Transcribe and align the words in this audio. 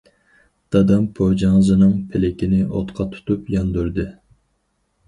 دادام 0.75 1.03
پوجاڭزىنىڭ 1.19 1.93
پىلىكىنى 2.15 2.63
ئوتقا 2.65 3.09
تۇتۇپ 3.15 3.57
ياندۇردى. 3.59 4.09